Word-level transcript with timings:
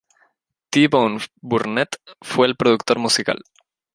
T 0.71 0.87
Bone 0.87 1.19
Burnett 1.43 1.97
fue 2.23 2.47
el 2.47 2.55
productor 2.55 2.97
musical. 2.97 3.39